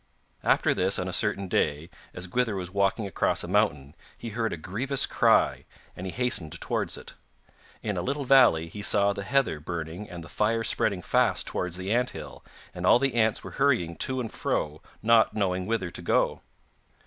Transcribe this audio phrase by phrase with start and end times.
[0.43, 4.51] After this, on a certain day, as Gwythyr was walking across a mountain he heard
[4.51, 5.63] a grievous cry,
[5.95, 7.13] and he hastened towards it.
[7.83, 11.77] In a little valley he saw the heather burning and the fire spreading fast towards
[11.77, 12.43] the anthill,
[12.73, 16.41] and all the ants were hurrying to and fro, not knowing whither to go.